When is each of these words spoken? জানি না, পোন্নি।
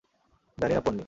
জানি 0.57 0.73
না, 0.73 0.81
পোন্নি। 0.81 0.99